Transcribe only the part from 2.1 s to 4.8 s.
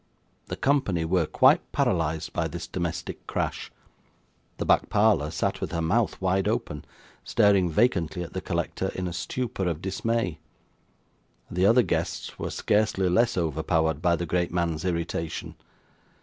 by this domestic crash. The